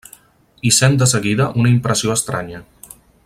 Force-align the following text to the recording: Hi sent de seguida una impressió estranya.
Hi 0.61 0.71
sent 0.77 0.97
de 1.03 1.09
seguida 1.11 1.47
una 1.65 1.73
impressió 1.75 2.17
estranya. 2.19 2.63